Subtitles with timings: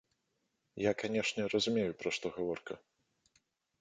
[0.89, 2.73] Я, канешне, разумею, пра што гаворка.